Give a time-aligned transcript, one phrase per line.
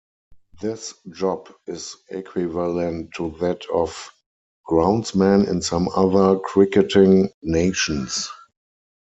[0.59, 4.09] This job is equivalent to that of
[4.67, 8.27] groundsman in some other cricketing nations.